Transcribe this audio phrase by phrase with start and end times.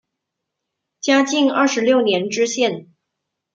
[0.99, 2.91] 嘉靖二十六年知县。